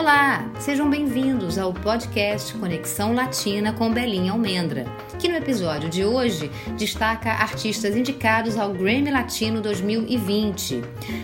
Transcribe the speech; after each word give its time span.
Olá, 0.00 0.50
sejam 0.58 0.88
bem-vindos 0.88 1.58
ao 1.58 1.74
podcast 1.74 2.54
Conexão 2.54 3.12
Latina 3.12 3.74
com 3.74 3.92
Belinha 3.92 4.32
Almendra, 4.32 4.86
que 5.20 5.28
no 5.28 5.36
episódio 5.36 5.88
de 5.88 6.04
hoje 6.04 6.50
destaca 6.76 7.30
artistas 7.30 7.94
indicados 7.94 8.56
ao 8.56 8.72
Grammy 8.72 9.10
Latino 9.10 9.60
2020. 9.60 10.80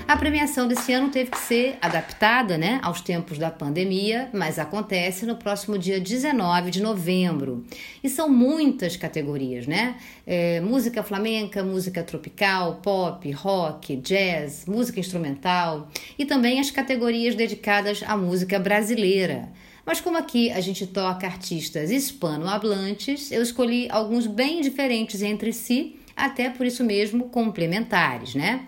A 0.06 0.16
premiação 0.16 0.68
desse 0.68 0.92
ano 0.92 1.08
teve 1.08 1.30
que 1.30 1.38
ser 1.38 1.78
adaptada 1.80 2.58
né, 2.58 2.78
aos 2.82 3.00
tempos 3.00 3.38
da 3.38 3.50
pandemia, 3.50 4.28
mas 4.32 4.58
acontece 4.58 5.24
no 5.24 5.36
próximo 5.36 5.78
dia 5.78 5.98
19 5.98 6.70
de 6.70 6.82
novembro. 6.82 7.64
E 8.04 8.08
são 8.08 8.28
muitas 8.28 8.96
categorias, 8.96 9.66
né? 9.66 9.96
É, 10.26 10.60
música 10.60 11.02
flamenca, 11.02 11.62
música 11.62 12.02
tropical, 12.02 12.80
pop, 12.82 13.30
rock, 13.32 13.96
jazz, 13.96 14.66
música 14.66 15.00
instrumental 15.00 15.88
e 16.18 16.26
também 16.26 16.60
as 16.60 16.70
categorias 16.70 17.34
dedicadas 17.34 18.02
à 18.06 18.16
música 18.16 18.36
música 18.36 18.58
brasileira. 18.58 19.48
Mas 19.86 20.00
como 20.00 20.18
aqui 20.18 20.50
a 20.50 20.60
gente 20.60 20.84
toca 20.84 21.28
artistas 21.28 21.92
hispano-hablantes, 21.92 23.30
eu 23.30 23.40
escolhi 23.40 23.88
alguns 23.88 24.26
bem 24.26 24.60
diferentes 24.60 25.22
entre 25.22 25.52
si, 25.52 25.94
até 26.16 26.50
por 26.50 26.66
isso 26.66 26.82
mesmo 26.82 27.28
complementares, 27.28 28.34
né? 28.34 28.66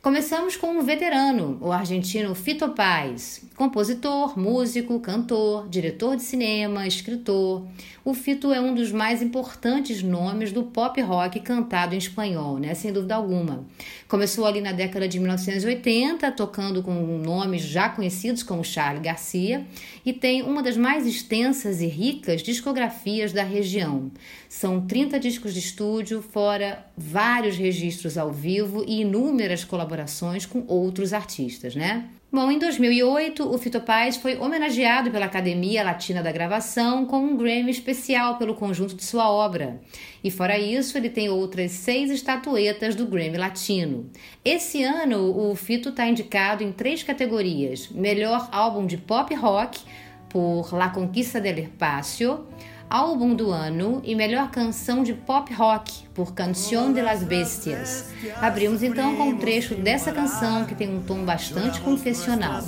Começamos 0.00 0.54
com 0.54 0.68
um 0.68 0.82
veterano, 0.82 1.58
o 1.60 1.72
argentino 1.72 2.34
Fito 2.36 2.68
Paz, 2.68 3.42
compositor, 3.56 4.38
músico, 4.38 4.98
cantor, 4.98 5.68
diretor 5.68 6.16
de 6.16 6.22
cinema, 6.22 6.86
escritor. 6.86 7.66
O 8.04 8.12
Fito 8.12 8.52
é 8.52 8.60
um 8.60 8.74
dos 8.74 8.90
mais 8.90 9.22
importantes 9.22 10.02
nomes 10.02 10.52
do 10.52 10.64
pop 10.64 11.00
rock 11.00 11.40
cantado 11.40 11.94
em 11.94 11.98
espanhol, 11.98 12.58
né? 12.58 12.74
Sem 12.74 12.92
dúvida 12.92 13.14
alguma. 13.14 13.64
Começou 14.08 14.44
ali 14.44 14.60
na 14.60 14.72
década 14.72 15.06
de 15.06 15.18
1980, 15.18 16.30
tocando 16.32 16.82
com 16.82 16.92
nomes 17.18 17.62
já 17.62 17.88
conhecidos 17.88 18.42
como 18.42 18.64
Charlie 18.64 19.02
Garcia, 19.02 19.64
e 20.04 20.12
tem 20.12 20.42
uma 20.42 20.62
das 20.62 20.76
mais 20.76 21.06
extensas 21.06 21.80
e 21.80 21.86
ricas 21.86 22.42
discografias 22.42 23.32
da 23.32 23.44
região. 23.44 24.10
São 24.48 24.80
30 24.84 25.18
discos 25.20 25.54
de 25.54 25.60
estúdio, 25.60 26.20
fora 26.20 26.84
vários 26.96 27.56
registros 27.56 28.18
ao 28.18 28.32
vivo 28.32 28.84
e 28.86 29.00
inúmeras 29.00 29.64
colaborações 29.64 30.44
com 30.44 30.64
outros 30.66 31.12
artistas, 31.12 31.74
né? 31.74 32.08
Bom, 32.34 32.50
em 32.50 32.58
2008, 32.58 33.48
o 33.48 33.56
Fito 33.58 33.80
Paz 33.80 34.16
foi 34.16 34.36
homenageado 34.36 35.08
pela 35.08 35.26
Academia 35.26 35.84
Latina 35.84 36.20
da 36.20 36.32
Gravação 36.32 37.06
com 37.06 37.18
um 37.18 37.36
Grammy 37.36 37.70
especial 37.70 38.38
pelo 38.38 38.56
conjunto 38.56 38.96
de 38.96 39.04
sua 39.04 39.30
obra. 39.30 39.80
E 40.24 40.32
fora 40.32 40.58
isso, 40.58 40.98
ele 40.98 41.08
tem 41.08 41.28
outras 41.28 41.70
seis 41.70 42.10
estatuetas 42.10 42.96
do 42.96 43.06
Grammy 43.06 43.36
Latino. 43.36 44.10
Esse 44.44 44.82
ano, 44.82 45.48
o 45.48 45.54
Fito 45.54 45.90
está 45.90 46.08
indicado 46.08 46.64
em 46.64 46.72
três 46.72 47.04
categorias: 47.04 47.88
Melhor 47.90 48.48
Álbum 48.50 48.84
de 48.84 48.96
Pop 48.96 49.32
Rock 49.32 49.82
por 50.28 50.74
La 50.74 50.88
Conquista 50.88 51.40
del 51.40 51.60
Espacio, 51.60 52.48
Álbum 52.88 53.34
do 53.34 53.50
Ano 53.50 54.00
e 54.04 54.14
Melhor 54.14 54.50
Canção 54.50 55.02
de 55.02 55.14
Pop 55.14 55.52
Rock 55.52 56.06
por 56.14 56.34
Canción 56.34 56.92
de 56.92 57.00
las 57.00 57.22
Bestias. 57.22 58.06
Abrimos 58.40 58.82
então 58.82 59.16
com 59.16 59.30
um 59.30 59.38
trecho 59.38 59.74
dessa 59.74 60.12
canção 60.12 60.64
que 60.64 60.74
tem 60.74 60.94
um 60.94 61.02
tom 61.02 61.24
bastante 61.24 61.80
confessional. 61.80 62.62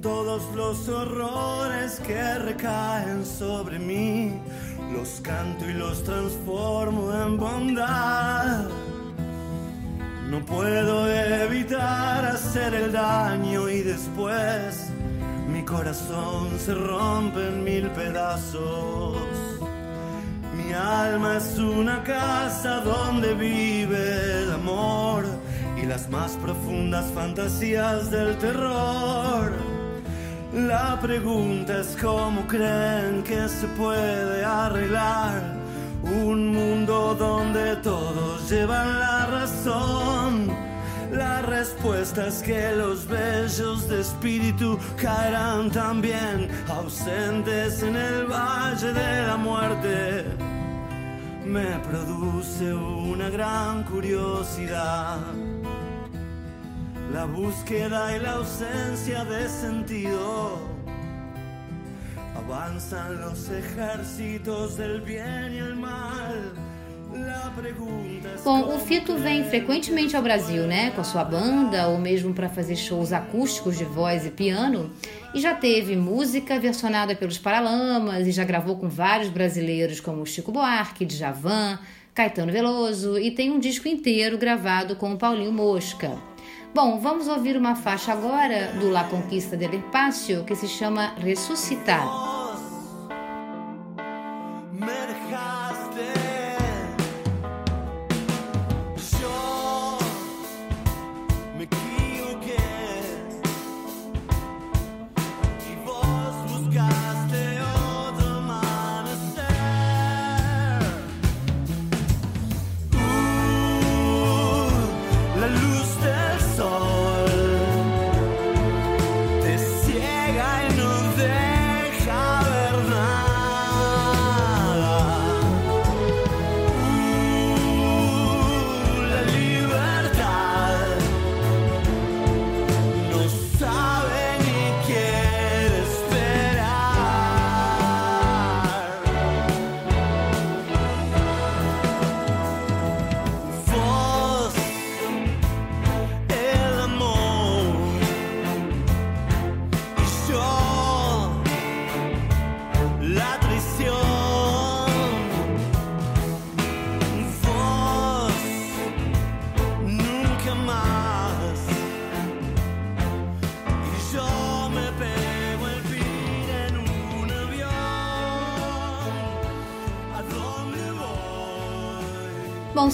Todos 0.00 0.44
los 0.54 0.88
horrores 0.88 1.98
que 1.98 2.14
recaen 2.46 3.24
sobre 3.24 3.80
mí, 3.80 4.40
los 4.92 5.18
canto 5.18 5.64
y 5.64 5.72
los 5.72 6.04
transformo 6.04 7.12
en 7.12 7.36
bondad. 7.36 8.68
No 10.30 10.40
puedo 10.46 11.10
evitar 11.10 12.24
hacer 12.24 12.72
el 12.74 12.92
daño 12.92 13.68
y 13.68 13.82
después 13.82 14.81
mi 15.62 15.68
corazón 15.68 16.58
se 16.58 16.74
rompe 16.74 17.38
en 17.46 17.62
mil 17.62 17.88
pedazos. 17.90 19.16
Mi 20.56 20.72
alma 20.72 21.36
es 21.36 21.56
una 21.56 22.02
casa 22.02 22.80
donde 22.80 23.34
vive 23.34 24.42
el 24.42 24.52
amor 24.52 25.24
y 25.80 25.86
las 25.86 26.08
más 26.10 26.32
profundas 26.32 27.06
fantasías 27.14 28.10
del 28.10 28.36
terror. 28.38 29.52
La 30.52 30.98
pregunta 31.00 31.80
es 31.80 31.96
cómo 32.00 32.44
creen 32.48 33.22
que 33.22 33.48
se 33.48 33.68
puede 33.68 34.44
arreglar 34.44 35.42
un 36.02 36.48
mundo 36.48 37.14
donde 37.14 37.76
todos 37.76 38.50
llevan 38.50 38.98
la 38.98 39.26
razón 39.26 40.71
la 41.12 41.42
respuesta 41.42 42.26
es 42.26 42.42
que 42.42 42.72
los 42.72 43.06
bellos 43.06 43.88
de 43.88 44.00
espíritu 44.00 44.78
caerán 44.96 45.70
también, 45.70 46.48
ausentes 46.68 47.82
en 47.82 47.96
el 47.96 48.26
valle 48.26 48.92
de 48.92 49.26
la 49.26 49.36
muerte. 49.36 50.24
Me 51.44 51.78
produce 51.90 52.72
una 52.72 53.28
gran 53.28 53.84
curiosidad. 53.84 55.18
La 57.12 57.26
búsqueda 57.26 58.16
y 58.16 58.20
la 58.20 58.32
ausencia 58.32 59.24
de 59.24 59.48
sentido. 59.48 60.58
Avanzan 62.36 63.20
los 63.20 63.50
ejércitos 63.50 64.76
del 64.78 65.02
bien 65.02 65.52
y 65.52 65.58
el 65.58 65.76
mal 65.76 66.11
Bom, 68.44 68.74
o 68.74 68.78
Fito 68.78 69.16
vem 69.16 69.44
frequentemente 69.44 70.16
ao 70.16 70.22
Brasil, 70.22 70.64
né, 70.66 70.90
com 70.90 71.00
a 71.00 71.04
sua 71.04 71.24
banda 71.24 71.88
ou 71.88 71.98
mesmo 71.98 72.34
para 72.34 72.48
fazer 72.48 72.74
shows 72.74 73.12
acústicos 73.12 73.78
de 73.78 73.84
voz 73.84 74.26
e 74.26 74.30
piano, 74.30 74.90
e 75.32 75.40
já 75.40 75.54
teve 75.54 75.94
música 75.94 76.58
versionada 76.58 77.14
pelos 77.14 77.38
Paralamas 77.38 78.26
e 78.26 78.32
já 78.32 78.44
gravou 78.44 78.76
com 78.76 78.88
vários 78.88 79.28
brasileiros 79.28 80.00
como 80.00 80.26
Chico 80.26 80.50
Buarque, 80.50 81.04
Djavan, 81.04 81.78
Caetano 82.14 82.52
Veloso 82.52 83.18
e 83.18 83.30
tem 83.30 83.50
um 83.50 83.58
disco 83.58 83.88
inteiro 83.88 84.36
gravado 84.36 84.96
com 84.96 85.12
o 85.12 85.16
Paulinho 85.16 85.52
Mosca. 85.52 86.18
Bom, 86.74 86.98
vamos 86.98 87.28
ouvir 87.28 87.56
uma 87.56 87.74
faixa 87.74 88.12
agora 88.12 88.72
do 88.80 88.90
La 88.90 89.04
Conquista 89.04 89.56
del 89.56 89.74
Espacio 89.74 90.44
que 90.44 90.54
se 90.54 90.66
chama 90.66 91.14
Ressuscitar. 91.18 92.31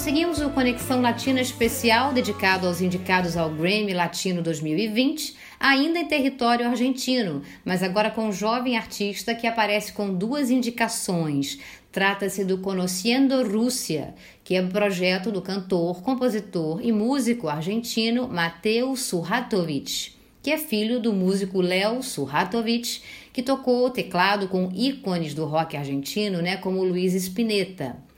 Seguimos 0.09 0.41
o 0.41 0.49
Conexão 0.49 1.01
Latina 1.01 1.39
especial 1.39 2.11
dedicado 2.11 2.65
aos 2.65 2.81
indicados 2.81 3.37
ao 3.37 3.47
Grammy 3.47 3.93
Latino 3.93 4.41
2020. 4.41 5.35
ainda 5.59 5.99
em 5.99 6.07
território 6.07 6.65
argentino, 6.65 7.43
mas 7.63 7.83
agora 7.83 8.09
com 8.09 8.29
um 8.29 8.31
jovem 8.31 8.75
artista 8.75 9.35
que 9.35 9.45
aparece 9.45 9.93
com 9.93 10.11
duas 10.11 10.49
indicações. 10.49 11.59
Trata-se 11.91 12.43
do 12.43 12.57
Conociendo 12.57 13.47
Rússia, 13.47 14.15
que 14.43 14.55
é 14.55 14.63
o 14.63 14.67
projeto 14.69 15.31
do 15.31 15.43
cantor, 15.43 16.01
compositor 16.01 16.79
e 16.81 16.91
músico 16.91 17.47
argentino 17.47 18.27
Mateo 18.27 18.95
Surhatovic, 18.95 20.13
que 20.41 20.49
é 20.49 20.57
filho 20.57 20.99
do 20.99 21.13
músico 21.13 21.61
Léo 21.61 22.01
Surhatovic, 22.01 22.99
que 23.31 23.43
tocou 23.43 23.87
teclado 23.91 24.47
com 24.47 24.71
ícones 24.73 25.35
do 25.35 25.45
rock 25.45 25.77
argentino, 25.77 26.41
né, 26.41 26.57
como 26.57 26.83
Luiz 26.83 27.13
Spinetta. 27.13 28.08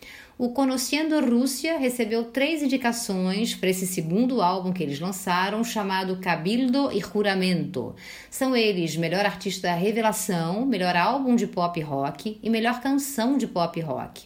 O 0.41 0.49
Conociendo 0.49 1.23
Rússia 1.23 1.77
recebeu 1.77 2.23
três 2.23 2.63
indicações 2.63 3.53
para 3.53 3.69
esse 3.69 3.85
segundo 3.85 4.41
álbum 4.41 4.73
que 4.73 4.81
eles 4.81 4.99
lançaram, 4.99 5.63
chamado 5.63 6.17
Cabildo 6.17 6.91
e 6.91 6.99
Juramento. 6.99 7.95
São 8.27 8.55
eles 8.55 8.97
melhor 8.97 9.23
artista 9.23 9.71
revelação, 9.71 10.65
melhor 10.65 10.95
álbum 10.95 11.35
de 11.35 11.45
pop 11.45 11.79
rock 11.81 12.39
e 12.41 12.49
melhor 12.49 12.81
canção 12.81 13.38
de 13.38 13.45
pop 13.45 13.79
rock. 13.81 14.23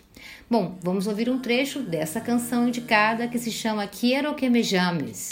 Bom, 0.50 0.78
vamos 0.82 1.06
ouvir 1.06 1.30
um 1.30 1.38
trecho 1.38 1.82
dessa 1.82 2.22
canção 2.22 2.66
indicada 2.66 3.28
que 3.28 3.38
se 3.38 3.52
chama 3.52 3.86
Quiero 3.86 4.34
que 4.36 4.50
me 4.50 4.62
llames. 4.62 5.28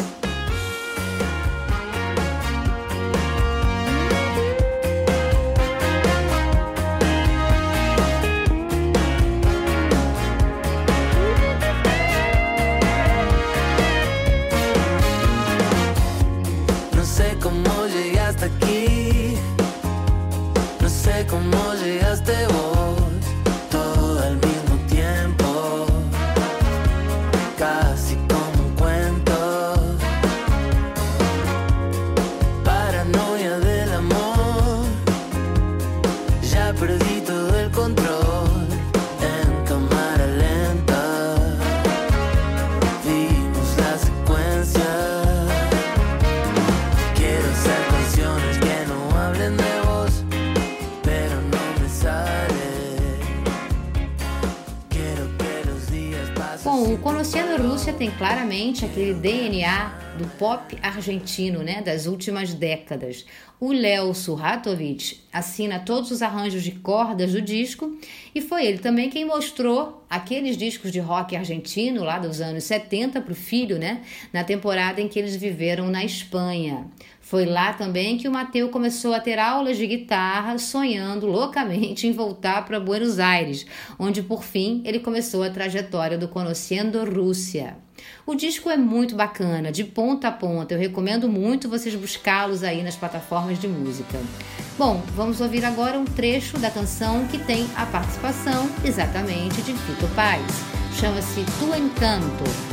Bom, 57.24 57.30
o 57.30 57.32
Conhecendo 57.32 57.70
Rússia 57.70 57.94
tem 57.94 58.12
claramente 58.12 58.84
aquele 58.84 59.14
DNA 59.14 60.14
do 60.18 60.28
pop 60.38 60.78
argentino, 60.82 61.64
né, 61.64 61.82
das 61.82 62.06
últimas 62.06 62.54
décadas. 62.54 63.26
O 63.62 63.72
Léo 63.72 64.14
Surhatovic 64.14 65.22
assina 65.32 65.80
todos 65.80 66.12
os 66.12 66.22
arranjos 66.22 66.64
de 66.64 66.72
cordas 66.72 67.32
do 67.32 67.42
disco 67.42 67.98
e 68.36 68.42
foi 68.42 68.66
ele 68.66 68.80
também 68.80 69.10
quem 69.10 69.24
mostrou 69.24 70.04
aqueles 70.10 70.58
discos 70.58 70.92
de 70.92 71.00
rock 71.00 71.34
argentino 71.34 72.04
lá 72.04 72.20
dos 72.20 72.42
anos 72.42 72.66
70 72.66 73.22
para 73.22 73.32
o 73.32 73.36
filho, 73.36 73.80
né, 73.80 74.02
na 74.34 74.44
temporada 74.44 75.00
em 75.00 75.08
que 75.08 75.18
eles 75.18 75.38
viveram 75.38 75.90
na 75.90 76.04
Espanha. 76.04 76.88
Foi 77.24 77.46
lá 77.46 77.72
também 77.72 78.18
que 78.18 78.28
o 78.28 78.32
Mateu 78.32 78.68
começou 78.68 79.14
a 79.14 79.20
ter 79.20 79.40
aulas 79.40 79.78
de 79.78 79.88
guitarra, 79.88 80.58
sonhando 80.58 81.26
loucamente 81.26 82.06
em 82.06 82.12
voltar 82.12 82.66
para 82.66 82.82
Buenos 82.82 83.18
Aires, 83.18 83.66
onde 83.98 84.22
por 84.22 84.44
fim 84.44 84.82
ele 84.84 85.00
começou 85.00 85.42
a 85.42 85.50
trajetória 85.50 86.18
do 86.18 86.28
Conhecendo 86.28 87.04
Rússia. 87.06 87.78
O 88.26 88.36
disco 88.36 88.70
é 88.70 88.76
muito 88.76 89.16
bacana, 89.16 89.72
de 89.72 89.86
ponta 89.86 90.28
a 90.28 90.32
ponta. 90.32 90.74
Eu 90.74 90.80
recomendo 90.80 91.30
muito 91.30 91.70
vocês 91.70 91.96
buscá-los 91.96 92.62
aí 92.62 92.84
nas 92.84 92.98
plataformas 92.98 93.58
de 93.58 93.70
música. 93.70 94.20
Bom, 94.78 95.02
vamos 95.16 95.40
ouvir 95.40 95.64
agora 95.64 95.98
um 95.98 96.06
trecho 96.06 96.60
da 96.60 96.70
canção 96.70 97.26
que 97.28 97.38
tem 97.38 97.66
a 97.78 97.86
participação 97.86 98.70
exatamente 98.84 99.62
de 99.62 99.74
Fito 99.74 100.08
Paz. 100.14 100.44
Chama-se 101.00 101.46
Tu 101.58 101.74
Encanto. 101.74 102.73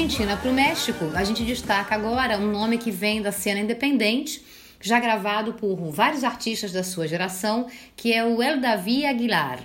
Argentina 0.00 0.34
para 0.34 0.50
o 0.50 0.54
México, 0.54 1.10
a 1.14 1.22
gente 1.24 1.44
destaca 1.44 1.94
agora 1.94 2.38
um 2.38 2.50
nome 2.50 2.78
que 2.78 2.90
vem 2.90 3.20
da 3.20 3.30
cena 3.30 3.60
independente, 3.60 4.42
já 4.80 4.98
gravado 4.98 5.52
por 5.52 5.76
vários 5.90 6.24
artistas 6.24 6.72
da 6.72 6.82
sua 6.82 7.06
geração, 7.06 7.66
que 7.94 8.10
é 8.10 8.24
o 8.24 8.42
El 8.42 8.62
Davi 8.62 9.04
Aguilar. 9.04 9.62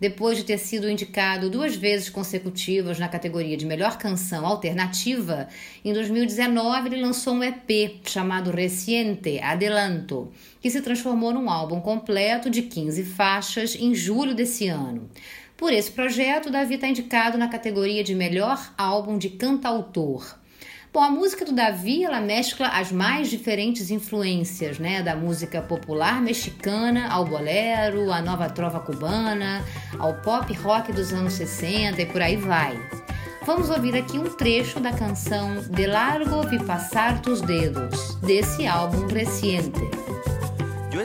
Depois 0.00 0.36
de 0.36 0.42
ter 0.42 0.58
sido 0.58 0.90
indicado 0.90 1.48
duas 1.48 1.76
vezes 1.76 2.10
consecutivas 2.10 2.98
na 2.98 3.08
categoria 3.08 3.56
de 3.56 3.66
melhor 3.66 3.98
canção 3.98 4.44
alternativa, 4.44 5.46
em 5.84 5.92
2019 5.92 6.88
ele 6.88 7.00
lançou 7.00 7.34
um 7.34 7.44
EP 7.44 8.00
chamado 8.04 8.50
Reciente 8.50 9.38
Adelanto, 9.38 10.32
que 10.60 10.70
se 10.70 10.80
transformou 10.80 11.32
num 11.32 11.48
álbum 11.48 11.80
completo 11.80 12.50
de 12.50 12.62
15 12.62 13.04
faixas 13.04 13.76
em 13.76 13.94
julho 13.94 14.34
desse 14.34 14.66
ano. 14.66 15.08
Por 15.58 15.72
esse 15.72 15.90
projeto, 15.90 16.52
Davi 16.52 16.76
está 16.76 16.86
indicado 16.86 17.36
na 17.36 17.48
categoria 17.48 18.04
de 18.04 18.14
melhor 18.14 18.72
álbum 18.78 19.18
de 19.18 19.28
cantautor. 19.28 20.36
Bom, 20.92 21.00
a 21.00 21.10
música 21.10 21.44
do 21.44 21.52
Davi 21.52 22.04
ela 22.04 22.20
mescla 22.20 22.68
as 22.68 22.92
mais 22.92 23.28
diferentes 23.28 23.90
influências, 23.90 24.78
né, 24.78 25.02
da 25.02 25.16
música 25.16 25.60
popular 25.60 26.22
mexicana 26.22 27.08
ao 27.08 27.24
bolero, 27.24 28.12
à 28.12 28.22
nova 28.22 28.48
trova 28.48 28.78
cubana, 28.78 29.64
ao 29.98 30.14
pop 30.22 30.50
rock 30.54 30.92
dos 30.92 31.12
anos 31.12 31.32
60 31.32 32.00
e 32.00 32.06
por 32.06 32.22
aí 32.22 32.36
vai. 32.36 32.80
Vamos 33.44 33.68
ouvir 33.68 33.96
aqui 33.96 34.16
um 34.16 34.30
trecho 34.36 34.78
da 34.78 34.92
canção 34.92 35.56
De 35.70 35.86
Largo 35.86 36.40
Vi 36.48 36.64
Passar 36.64 37.20
Tus 37.20 37.40
Dedos, 37.40 38.14
desse 38.22 38.64
álbum 38.64 39.08
recente. 39.08 39.80
Eu 40.92 41.00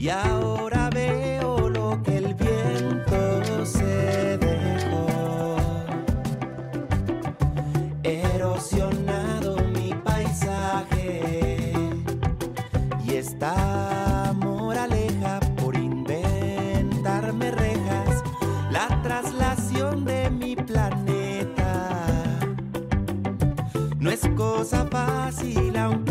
Y 0.00 0.08
ahora 0.08 0.88
veo 0.88 1.68
lo 1.68 2.02
que 2.02 2.16
el 2.16 2.34
viento 2.34 3.66
se 3.66 4.38
dejó. 4.38 5.56
Erosionado 8.02 9.56
mi 9.74 9.92
paisaje 10.02 11.74
y 13.04 13.14
esta 13.14 14.34
moraleja 14.38 15.38
por 15.60 15.76
inventarme 15.76 17.50
rejas, 17.50 18.24
la 18.70 19.02
traslación 19.02 20.06
de 20.06 20.30
mi 20.30 20.56
planeta 20.56 22.38
no 23.98 24.10
es 24.10 24.26
cosa 24.34 24.86
fácil 24.90 25.76
aunque 25.76 26.09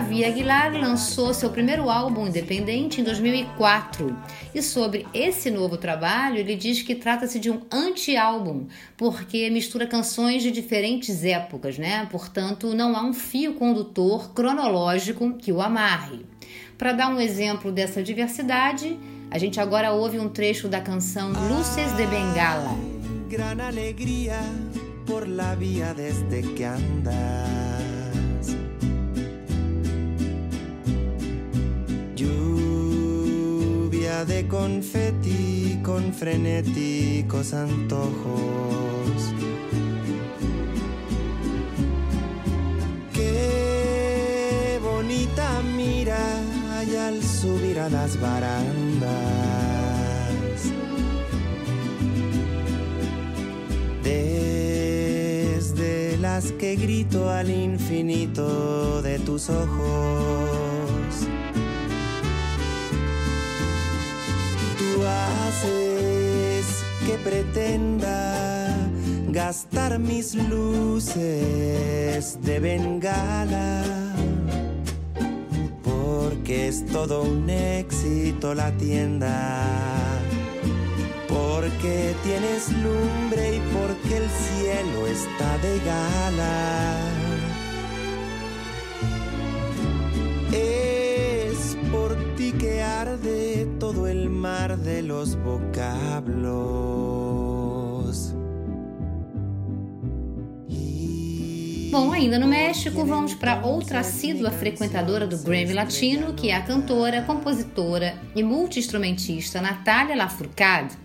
Davi 0.00 0.24
Aguilar 0.24 0.72
lançou 0.80 1.34
seu 1.34 1.50
primeiro 1.50 1.90
álbum 1.90 2.26
independente 2.26 3.02
em 3.02 3.04
2004 3.04 4.16
e 4.54 4.62
sobre 4.62 5.06
esse 5.12 5.50
novo 5.50 5.76
trabalho 5.76 6.38
ele 6.38 6.56
diz 6.56 6.80
que 6.80 6.94
trata-se 6.94 7.38
de 7.38 7.50
um 7.50 7.60
anti-álbum 7.70 8.66
porque 8.96 9.50
mistura 9.50 9.86
canções 9.86 10.42
de 10.42 10.50
diferentes 10.50 11.22
épocas, 11.22 11.76
né? 11.76 12.08
Portanto, 12.10 12.74
não 12.74 12.96
há 12.96 13.02
um 13.04 13.12
fio 13.12 13.52
condutor 13.56 14.32
cronológico 14.32 15.34
que 15.34 15.52
o 15.52 15.60
amarre. 15.60 16.24
Para 16.78 16.92
dar 16.92 17.10
um 17.10 17.20
exemplo 17.20 17.70
dessa 17.70 18.02
diversidade, 18.02 18.98
a 19.30 19.36
gente 19.36 19.60
agora 19.60 19.92
ouve 19.92 20.18
um 20.18 20.30
trecho 20.30 20.66
da 20.66 20.80
canção 20.80 21.30
Luces 21.30 21.94
de 21.98 22.06
Bengala. 22.06 22.74
Gran 23.28 23.54
por 25.04 25.28
la 25.28 25.54
vía 25.56 25.92
desde 25.92 26.40
que 26.54 26.64
andas. 26.64 27.89
De 34.26 34.46
confeti 34.46 35.80
con 35.82 36.12
frenéticos 36.12 37.54
antojos. 37.54 39.32
Qué 43.14 44.78
bonita 44.82 45.62
mira 45.74 46.18
y 46.86 46.96
al 46.96 47.22
subir 47.22 47.80
a 47.80 47.88
las 47.88 48.20
barandas. 48.20 49.08
Desde 54.04 55.38
las 56.18 56.52
que 56.52 56.76
grito 56.76 57.30
al 57.30 57.48
infinito 57.48 59.00
de 59.00 59.18
tus 59.18 59.48
ojos. 59.48 60.69
Que 67.06 67.16
pretenda 67.24 68.76
gastar 69.28 69.98
mis 69.98 70.34
luces 70.34 72.38
de 72.42 72.60
bengala. 72.60 73.82
Porque 75.82 76.68
es 76.68 76.84
todo 76.86 77.22
un 77.22 77.50
éxito 77.50 78.54
la 78.54 78.70
tienda 78.72 79.80
porque 81.80 82.14
tienes 82.22 82.72
lumbre 82.72 83.56
y 83.56 83.60
porque 83.72 84.16
el 84.16 84.28
cielo 84.28 85.06
está 85.06 85.58
de 85.58 85.78
gala. 85.80 87.49
Que 92.60 92.82
arde 92.82 93.66
todo 93.78 94.06
el 94.06 94.28
mar 94.28 94.76
de 94.76 95.00
los 95.02 95.34
vocablos. 95.36 96.50
Bom, 101.90 102.12
ainda 102.12 102.38
no 102.38 102.46
México, 102.46 103.06
vamos 103.06 103.34
para 103.34 103.64
outra 103.64 104.00
assídua 104.00 104.50
frequentadora 104.50 105.26
do 105.26 105.38
Grammy 105.38 105.72
Latino, 105.72 106.34
que 106.34 106.50
é 106.50 106.54
a 106.54 106.60
cantora, 106.60 107.22
compositora 107.22 108.14
e 108.36 108.42
multi-instrumentista 108.42 109.62
Natália 109.62 110.14
Lafourcade. 110.14 110.96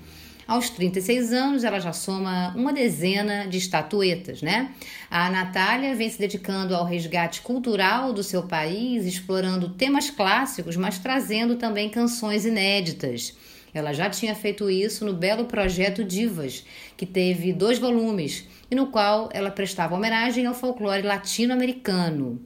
Aos 0.48 0.70
36 0.70 1.34
anos, 1.34 1.64
ela 1.64 1.80
já 1.80 1.92
soma 1.92 2.54
uma 2.56 2.72
dezena 2.72 3.48
de 3.48 3.58
estatuetas, 3.58 4.44
né? 4.44 4.72
A 5.10 5.28
Natália 5.32 5.96
vem 5.96 6.08
se 6.08 6.20
dedicando 6.20 6.76
ao 6.76 6.86
resgate 6.86 7.42
cultural 7.42 8.14
do 8.14 8.22
seu 8.22 8.44
país, 8.44 9.08
explorando 9.08 9.70
temas 9.70 10.12
clássicos, 10.12 10.76
mas 10.78 11.00
trazendo 11.00 11.56
também 11.56 11.90
canções 11.90 12.46
inéditas. 12.46 13.36
Ela 13.74 13.92
já 13.92 14.08
tinha 14.08 14.36
feito 14.36 14.70
isso 14.70 15.04
no 15.04 15.14
belo 15.14 15.46
projeto 15.46 16.04
Divas, 16.04 16.64
que 16.96 17.08
teve 17.08 17.52
dois 17.52 17.80
volumes 17.80 18.48
e 18.70 18.76
no 18.76 18.88
qual 18.88 19.30
ela 19.34 19.50
prestava 19.50 19.96
homenagem 19.96 20.46
ao 20.46 20.54
folclore 20.54 21.02
latino-americano. 21.02 22.40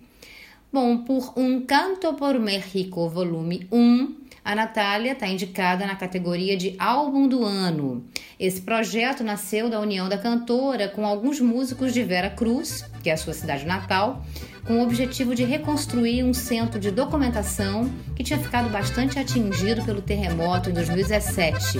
Bom, 0.71 0.97
por 0.99 1.33
Um 1.35 1.61
Canto 1.65 2.13
por 2.13 2.38
México, 2.38 3.09
volume 3.09 3.67
1, 3.71 4.15
a 4.45 4.53
Natália 4.53 5.13
está 5.13 5.27
indicada 5.27 5.83
na 5.83 5.95
categoria 5.95 6.55
de 6.55 6.75
Álbum 6.77 7.27
do 7.27 7.43
Ano. 7.43 8.05
Esse 8.39 8.61
projeto 8.61 9.23
nasceu 9.23 9.67
da 9.67 9.79
união 9.79 10.07
da 10.07 10.15
cantora 10.15 10.88
com 10.88 11.07
alguns 11.07 11.39
músicos 11.39 11.91
de 11.91 12.03
Vera 12.03 12.29
Cruz, 12.29 12.85
que 13.01 13.09
é 13.09 13.13
a 13.13 13.17
sua 13.17 13.33
cidade 13.33 13.65
natal, 13.65 14.23
com 14.67 14.75
o 14.75 14.83
objetivo 14.83 15.33
de 15.33 15.43
reconstruir 15.43 16.23
um 16.23 16.35
centro 16.35 16.79
de 16.79 16.91
documentação 16.91 17.89
que 18.15 18.23
tinha 18.23 18.38
ficado 18.38 18.69
bastante 18.69 19.17
atingido 19.17 19.83
pelo 19.83 20.03
terremoto 20.03 20.69
em 20.69 20.73
2017. 20.73 21.79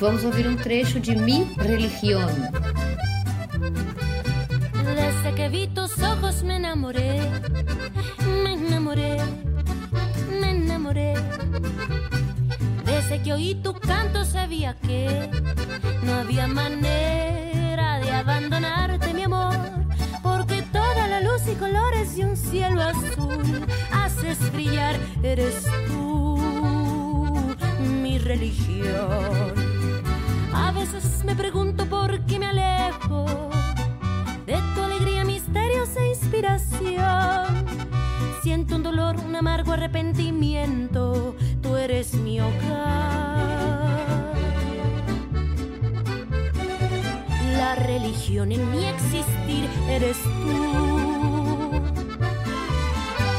Vamos 0.00 0.24
ouvir 0.24 0.48
um 0.48 0.56
trecho 0.56 0.98
de 0.98 1.14
Mi 1.14 1.44
Religión. 1.58 2.26
Desde 4.96 5.32
que 5.36 5.48
vi 5.48 5.68
tus 5.68 5.96
ojos 6.02 6.42
me 6.42 6.56
enamoré, 6.56 7.20
me 7.78 7.85
enamoré, 8.66 9.16
me 10.40 10.50
enamoré. 10.50 11.14
Desde 12.84 13.22
que 13.22 13.32
oí 13.32 13.54
tu 13.54 13.74
canto 13.74 14.24
sabía 14.24 14.74
que 14.74 15.30
no 16.02 16.14
había 16.14 16.46
manera 16.46 17.98
de 18.00 18.10
abandonarte, 18.10 19.14
mi 19.14 19.22
amor, 19.22 19.56
porque 20.22 20.62
toda 20.72 21.06
la 21.06 21.20
luz 21.20 21.42
y 21.50 21.54
colores 21.54 22.16
de 22.16 22.24
un 22.24 22.36
cielo 22.36 22.82
azul 22.82 23.66
haces 23.92 24.52
brillar, 24.52 24.96
eres 25.22 25.64
tú, 25.86 26.38
mi 28.02 28.18
religión. 28.18 29.54
A 30.52 30.72
veces 30.72 31.24
me 31.24 31.34
pregunto 31.34 31.86
por 31.86 32.20
qué 32.26 32.38
me 32.38 32.46
alejo 32.46 33.26
de 34.46 34.58
tu 34.74 34.82
alegría, 34.82 35.24
misterios 35.24 35.88
e 35.96 36.08
inspiración. 36.08 37.45
Un 38.56 38.82
dolor, 38.82 39.16
un 39.20 39.36
amargo 39.36 39.72
arrepentimiento, 39.72 41.36
tú 41.62 41.76
eres 41.76 42.14
mi 42.14 42.40
hogar. 42.40 42.56
La 47.58 47.74
religión 47.74 48.52
en 48.52 48.70
mi 48.70 48.86
existir 48.86 49.68
eres 49.90 50.16
tú. 50.22 51.82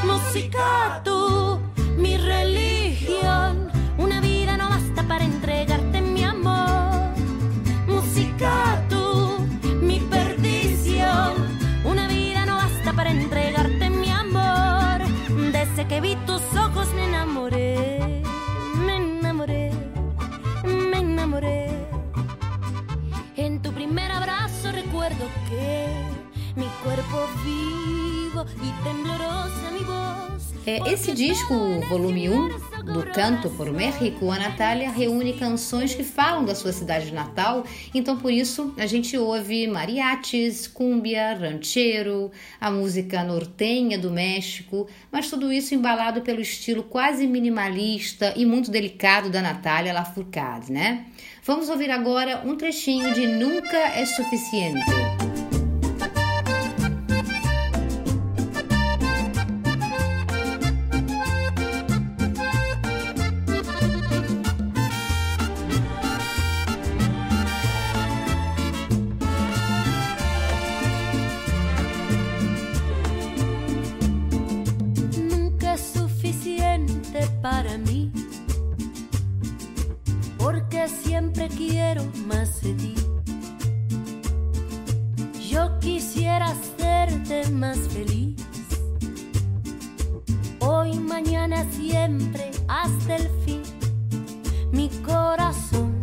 Música 0.06 1.02
tú, 1.04 1.17
vivo 31.08 31.14
y 31.14 31.14
temblorosa 31.14 31.14
mi 31.14 31.14
voz. 31.14 31.14
É, 31.14 31.14
esse 31.14 31.14
disco, 31.14 31.54
o 31.54 31.82
volume 31.82 32.30
1 32.30 32.50
do 32.84 33.04
Canto 33.12 33.50
por 33.52 33.72
México, 33.72 34.30
a 34.30 34.38
Natália 34.38 34.92
reúne 34.92 35.34
canções 35.34 35.96
que 35.96 36.04
falam 36.04 36.44
da 36.44 36.54
sua 36.54 36.74
cidade 36.74 37.14
natal, 37.14 37.66
então 37.94 38.18
por 38.18 38.32
isso 38.32 38.74
a 38.78 38.86
gente 38.86 39.18
ouve 39.18 39.68
mariachis, 39.68 40.68
cumbia, 40.68 41.34
rancheiro, 41.34 42.32
a 42.60 42.70
música 42.70 43.24
nortenha 43.24 43.98
do 43.98 44.12
México, 44.12 44.88
mas 45.12 45.30
tudo 45.30 45.52
isso 45.52 45.74
embalado 45.74 46.22
pelo 46.22 46.42
estilo 46.42 46.84
quase 46.84 47.26
minimalista 47.26 48.34
e 48.36 48.46
muito 48.46 48.70
delicado 48.70 49.30
da 49.30 49.42
Natália 49.42 49.94
Lafourcade, 49.94 50.72
né? 50.72 51.06
Vamos 51.44 51.70
ouvir 51.70 51.90
agora 51.90 52.42
um 52.46 52.56
trechinho 52.56 53.14
de 53.14 53.26
Nunca 53.26 53.78
é 53.78 54.06
Suficiente. 54.06 55.07
hoy, 90.88 91.00
mañana, 91.00 91.66
siempre, 91.72 92.52
hasta 92.68 93.16
el 93.16 93.30
fin. 93.46 93.62
Mi 94.72 94.90
corazón 95.06 96.00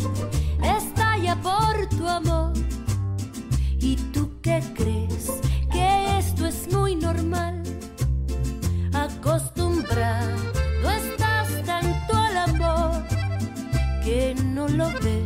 estalla 0.62 1.36
por 1.40 1.88
tu 1.88 2.06
amor. 2.08 2.52
¿Y 3.78 3.96
tú 4.12 4.30
qué 4.42 4.62
crees? 4.74 5.40
Que 5.70 6.18
esto 6.18 6.46
es 6.46 6.72
muy 6.72 6.96
normal. 6.96 7.62
Acostumbrado 8.92 10.36
estás 10.96 11.48
tanto 11.64 12.16
al 12.16 12.36
amor 12.36 13.04
que 14.02 14.34
no 14.44 14.68
lo 14.68 14.88
ves. 15.00 15.23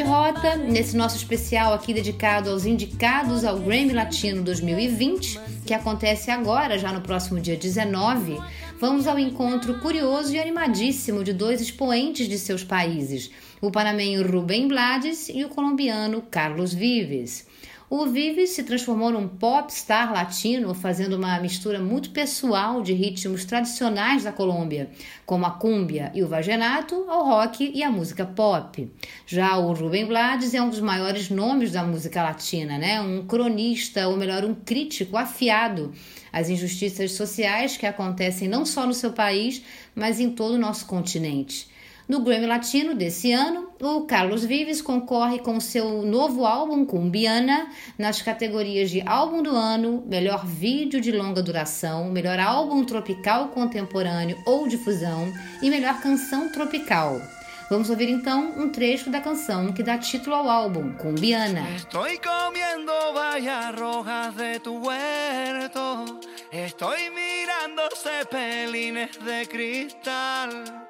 De 0.00 0.06
rota, 0.06 0.56
nesse 0.56 0.96
nosso 0.96 1.14
especial 1.14 1.74
aqui 1.74 1.92
dedicado 1.92 2.48
aos 2.48 2.64
indicados 2.64 3.44
ao 3.44 3.58
Grammy 3.58 3.92
Latino 3.92 4.42
2020, 4.42 5.38
que 5.66 5.74
acontece 5.74 6.30
agora, 6.30 6.78
já 6.78 6.90
no 6.90 7.02
próximo 7.02 7.38
dia 7.38 7.54
19, 7.54 8.38
vamos 8.80 9.06
ao 9.06 9.18
encontro 9.18 9.78
curioso 9.80 10.34
e 10.34 10.38
animadíssimo 10.38 11.22
de 11.22 11.34
dois 11.34 11.60
expoentes 11.60 12.26
de 12.30 12.38
seus 12.38 12.64
países, 12.64 13.30
o 13.60 13.70
panamenho 13.70 14.26
Rubem 14.26 14.66
Blades 14.66 15.28
e 15.28 15.44
o 15.44 15.50
colombiano 15.50 16.22
Carlos 16.30 16.72
Vives. 16.72 17.46
O 17.92 18.06
Vives 18.06 18.50
se 18.50 18.62
transformou 18.62 19.10
num 19.10 19.26
pop 19.26 19.68
star 19.74 20.12
latino, 20.12 20.72
fazendo 20.74 21.14
uma 21.14 21.40
mistura 21.40 21.80
muito 21.80 22.10
pessoal 22.10 22.82
de 22.82 22.92
ritmos 22.92 23.44
tradicionais 23.44 24.22
da 24.22 24.30
Colômbia, 24.30 24.88
como 25.26 25.44
a 25.44 25.50
cúmbia 25.50 26.12
e 26.14 26.22
o 26.22 26.28
vallenato, 26.28 27.04
ao 27.08 27.26
rock 27.26 27.68
e 27.74 27.82
a 27.82 27.90
música 27.90 28.24
pop. 28.24 28.88
Já 29.26 29.56
o 29.56 29.72
Rubem 29.72 30.06
Blades 30.06 30.54
é 30.54 30.62
um 30.62 30.70
dos 30.70 30.78
maiores 30.78 31.30
nomes 31.30 31.72
da 31.72 31.82
música 31.82 32.22
latina, 32.22 32.78
né? 32.78 33.00
Um 33.00 33.26
cronista, 33.26 34.06
ou 34.06 34.16
melhor, 34.16 34.44
um 34.44 34.54
crítico 34.54 35.16
afiado 35.16 35.92
às 36.32 36.48
injustiças 36.48 37.10
sociais 37.10 37.76
que 37.76 37.86
acontecem 37.86 38.46
não 38.46 38.64
só 38.64 38.86
no 38.86 38.94
seu 38.94 39.12
país, 39.12 39.64
mas 39.96 40.20
em 40.20 40.30
todo 40.30 40.54
o 40.54 40.58
nosso 40.58 40.86
continente. 40.86 41.68
No 42.10 42.18
Grammy 42.18 42.46
Latino 42.46 42.92
desse 42.92 43.30
ano, 43.30 43.70
o 43.80 44.00
Carlos 44.00 44.44
Vives 44.44 44.82
concorre 44.82 45.38
com 45.38 45.60
seu 45.60 46.02
novo 46.02 46.44
álbum 46.44 46.84
Cumbiana 46.84 47.70
nas 47.96 48.20
categorias 48.20 48.90
de 48.90 49.00
Álbum 49.06 49.44
do 49.44 49.50
Ano, 49.50 50.02
Melhor 50.08 50.44
Vídeo 50.44 51.00
de 51.00 51.12
Longa 51.12 51.40
Duração, 51.40 52.10
Melhor 52.10 52.40
Álbum 52.40 52.84
Tropical 52.84 53.50
Contemporâneo 53.50 54.36
ou 54.44 54.66
Difusão 54.66 55.32
e 55.62 55.70
Melhor 55.70 56.00
Canção 56.00 56.50
Tropical. 56.50 57.22
Vamos 57.70 57.88
ouvir 57.88 58.10
então 58.10 58.60
um 58.60 58.70
trecho 58.70 59.08
da 59.08 59.20
canção 59.20 59.72
que 59.72 59.84
dá 59.84 59.96
título 59.96 60.34
ao 60.34 60.50
álbum, 60.50 60.92
Cumbiana. 60.94 61.64
Estou 61.76 62.02
comiendo 62.02 62.90
bayas 63.14 63.78
rojas 63.78 64.34
de 64.34 64.58
tu 64.58 64.74
huerto, 64.84 66.18
estou 66.50 66.90
mirando 66.90 67.94
cepelines 67.94 69.16
de 69.16 69.46
cristal. 69.46 70.89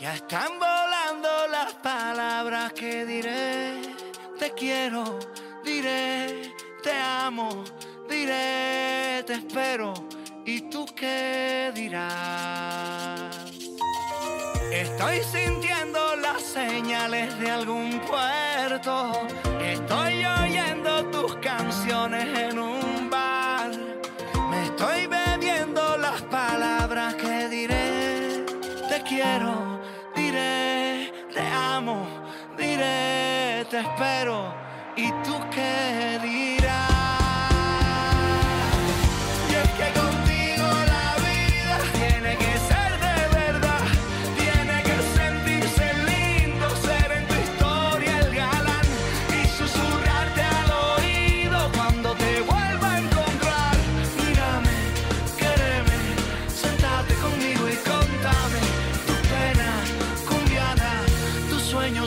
Ya 0.00 0.14
están 0.14 0.60
volando 0.60 1.28
las 1.50 1.74
palabras 1.74 2.72
que 2.72 3.04
diré. 3.04 3.82
Te 4.38 4.52
quiero, 4.52 5.18
diré, 5.64 6.54
te 6.84 6.92
amo, 6.92 7.64
diré, 8.08 9.24
te 9.26 9.34
espero. 9.34 9.92
¿Y 10.46 10.70
tú 10.70 10.86
qué 10.94 11.72
dirás? 11.74 13.34
Estoy 14.70 15.20
sintiendo 15.24 16.14
las 16.14 16.42
señales 16.42 17.36
de 17.40 17.50
algún 17.50 17.98
puerto. 17.98 19.26
Estoy 19.60 20.24
oyendo 20.24 21.06
tus 21.06 21.34
canciones 21.38 22.38
en 22.38 22.56
un 22.56 23.10
bar. 23.10 23.72
Me 24.48 24.62
estoy 24.62 25.08
bebiendo 25.08 25.98
las 25.98 26.22
palabras 26.22 27.16
que 27.16 27.48
diré. 27.48 28.44
Te 28.88 29.02
quiero 29.02 29.77
te 33.70 33.80
espero. 33.80 34.54
¿Y 34.96 35.10
tú 35.22 35.38
qué 35.50 36.18
dirás? 36.22 36.57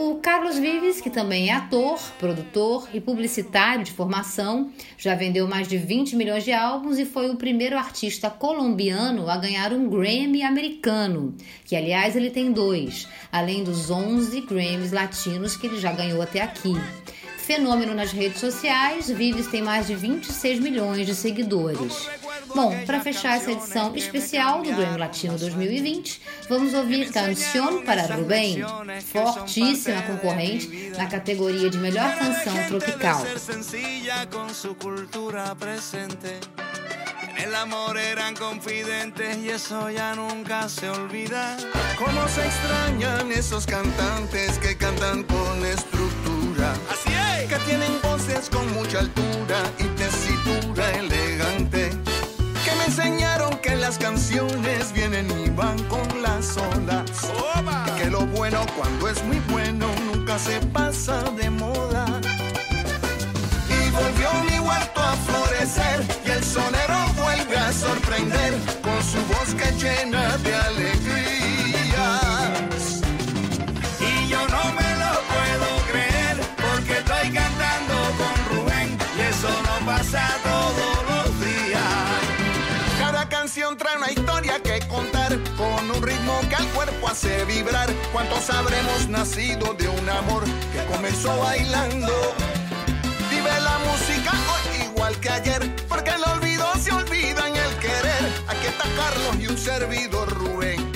O 0.00 0.14
Carlos 0.20 0.56
Vives, 0.56 1.00
que 1.00 1.10
também 1.10 1.48
é 1.50 1.54
ator, 1.54 1.98
produtor 2.20 2.88
e 2.94 3.00
publicitário 3.00 3.82
de 3.82 3.90
formação, 3.90 4.70
já 4.96 5.16
vendeu 5.16 5.48
mais 5.48 5.66
de 5.66 5.76
20 5.76 6.14
milhões 6.14 6.44
de 6.44 6.52
álbuns 6.52 7.00
e 7.00 7.04
foi 7.04 7.28
o 7.28 7.34
primeiro 7.34 7.76
artista 7.76 8.30
colombiano 8.30 9.28
a 9.28 9.36
ganhar 9.36 9.72
um 9.72 9.88
Grammy 9.88 10.44
americano, 10.44 11.34
que 11.64 11.74
aliás 11.74 12.14
ele 12.14 12.30
tem 12.30 12.52
dois, 12.52 13.08
além 13.32 13.64
dos 13.64 13.90
11 13.90 14.40
Grammys 14.42 14.92
latinos 14.92 15.56
que 15.56 15.66
ele 15.66 15.80
já 15.80 15.90
ganhou 15.90 16.22
até 16.22 16.42
aqui. 16.42 16.74
Fenômeno 17.36 17.92
nas 17.92 18.12
redes 18.12 18.38
sociais, 18.38 19.10
Vives 19.10 19.48
tem 19.48 19.62
mais 19.62 19.88
de 19.88 19.96
26 19.96 20.60
milhões 20.60 21.06
de 21.06 21.14
seguidores. 21.16 22.08
Bom, 22.54 22.84
para 22.86 23.00
fechar 23.00 23.36
essa 23.36 23.52
edição 23.52 23.94
especial 23.94 24.62
do 24.62 24.72
Grammy 24.72 24.98
Latino 24.98 25.38
2020, 25.38 26.20
vamos 26.48 26.74
ouvir 26.74 27.10
Canción 27.12 27.84
para 27.84 28.06
Rubén, 28.06 28.64
fortíssima 29.12 30.02
concorrente 30.02 30.92
na 30.96 31.06
categoria 31.06 31.70
de 31.70 31.78
melhor 31.78 32.16
canção 32.18 32.54
tropical. 32.68 33.24
el 37.38 37.54
amor 37.54 37.96
eran 37.96 38.34
confidentes 38.34 39.38
y 39.38 39.50
eso 39.50 39.90
ya 39.90 40.14
nunca 40.14 40.68
se 40.68 40.88
olvida. 40.90 41.56
Cómo 41.96 42.28
se 42.28 42.44
extrañan 42.44 43.30
esos 43.30 43.64
cantantes 43.66 44.58
que 44.58 44.76
cantan 44.76 45.22
con 45.22 45.64
estructura. 45.64 46.74
Así 46.90 47.10
es. 47.12 47.48
Que 47.48 47.58
tienen 47.60 48.00
voces 48.02 48.50
con 48.50 48.70
mucha 48.74 49.00
altura 49.00 49.62
y 49.78 49.84
tesitura 49.96 50.90
elegante. 50.98 52.07
Enseñaron 52.98 53.56
que 53.58 53.76
las 53.76 53.96
canciones 53.96 54.92
vienen 54.92 55.30
y 55.30 55.48
van 55.50 55.80
con 55.84 56.20
las 56.20 56.56
olas. 56.56 57.30
Que 57.96 58.06
lo 58.10 58.26
bueno 58.26 58.66
cuando 58.76 59.08
es 59.08 59.22
muy 59.22 59.38
bueno 59.52 59.86
nunca 60.12 60.36
se 60.36 60.58
pasa 60.72 61.22
de 61.36 61.48
moda. 61.48 62.06
Y 63.68 63.90
volvió 63.92 64.32
mi 64.50 64.58
huerto 64.58 65.00
a 65.00 65.14
florecer 65.14 66.04
y 66.26 66.30
el 66.30 66.42
sonero 66.42 66.98
vuelve 67.22 67.56
a 67.56 67.72
sorprender 67.72 68.54
con 68.82 69.00
su 69.04 69.18
voz 69.32 69.54
que 69.54 69.70
llena 69.78 70.36
de 70.38 70.56
alegrías. 70.56 70.97
Trae 83.88 83.96
una 83.96 84.10
historia 84.10 84.62
que 84.62 84.80
contar 84.86 85.38
con 85.56 85.90
un 85.90 86.02
ritmo 86.02 86.38
que 86.48 86.56
al 86.56 86.66
cuerpo 86.68 87.08
hace 87.08 87.44
vibrar. 87.46 87.88
¿Cuántos 88.12 88.50
habremos 88.50 89.08
nacido 89.08 89.72
de 89.74 89.88
un 89.88 90.08
amor 90.10 90.44
que 90.72 90.84
comenzó 90.92 91.34
bailando? 91.38 92.12
Vive 93.30 93.60
la 93.60 93.78
música 93.78 94.32
hoy 94.52 94.90
igual 94.90 95.18
que 95.20 95.30
ayer, 95.30 95.76
porque 95.88 96.10
el 96.10 96.22
olvido 96.24 96.66
se 96.78 96.92
olvida 96.92 97.48
en 97.48 97.56
el 97.56 97.76
querer. 97.78 98.24
Aquí 98.48 98.66
está 98.66 98.84
Carlos 98.96 99.36
y 99.40 99.46
un 99.46 99.56
servidor 99.56 100.28
Rubén, 100.36 100.92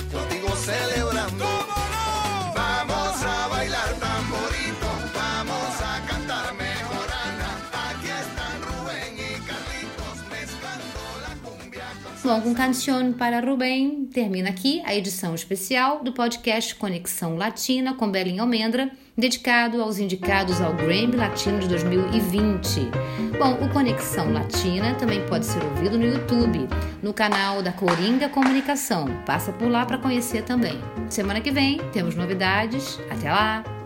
com 12.41 12.53
Canción 12.53 13.13
para 13.13 13.39
Rubem, 13.39 14.05
termina 14.11 14.49
aqui 14.49 14.81
a 14.85 14.95
edição 14.95 15.35
especial 15.35 16.03
do 16.03 16.13
podcast 16.13 16.73
Conexão 16.75 17.35
Latina 17.35 17.93
com 17.93 18.09
Belinha 18.09 18.41
Almendra, 18.41 18.89
dedicado 19.15 19.81
aos 19.81 19.99
indicados 19.99 20.59
ao 20.59 20.73
Grammy 20.73 21.15
Latino 21.15 21.59
de 21.59 21.67
2020. 21.67 22.89
Bom, 23.37 23.65
o 23.65 23.69
Conexão 23.71 24.31
Latina 24.31 24.95
também 24.95 25.25
pode 25.27 25.45
ser 25.45 25.63
ouvido 25.63 25.97
no 25.97 26.05
YouTube, 26.05 26.67
no 27.01 27.13
canal 27.13 27.61
da 27.61 27.71
Coringa 27.71 28.29
Comunicação. 28.29 29.05
Passa 29.25 29.51
por 29.51 29.69
lá 29.69 29.85
para 29.85 29.97
conhecer 29.97 30.43
também. 30.43 30.79
Semana 31.09 31.41
que 31.41 31.51
vem 31.51 31.77
temos 31.91 32.15
novidades. 32.15 32.99
Até 33.11 33.31
lá! 33.31 33.82